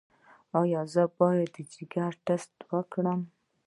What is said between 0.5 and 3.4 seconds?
ایا زه باید د ځیګر ټسټ وکړم؟